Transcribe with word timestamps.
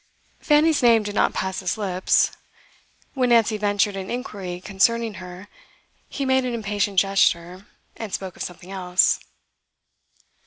Fanny's 0.39 0.81
name 0.81 1.03
did 1.03 1.13
not 1.13 1.31
pass 1.35 1.59
his 1.59 1.77
lips; 1.77 2.31
when 3.13 3.29
Nancy 3.29 3.55
ventured 3.57 3.95
an 3.95 4.09
inquiry 4.09 4.59
concerning 4.59 5.13
her, 5.21 5.47
he 6.09 6.25
made 6.25 6.43
an 6.43 6.55
impatient 6.55 6.97
gesture, 6.97 7.67
and 7.95 8.11
spoke 8.11 8.35
of 8.35 8.41
something 8.41 8.71
else. 8.71 9.19